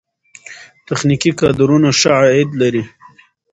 تخنیکي 0.87 1.31
کارونه 1.39 1.89
ښه 1.99 2.09
عاید 2.19 2.49
لري. 2.61 2.83